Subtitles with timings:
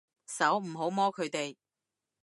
[0.25, 1.57] 手，唔好摸佢哋